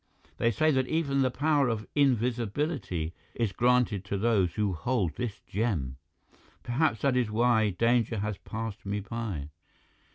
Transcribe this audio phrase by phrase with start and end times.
[0.37, 5.41] They say that even the power of invisibility is granted to those who hold this
[5.41, 5.97] gem.
[6.63, 9.49] Perhaps that is why danger has passed me by."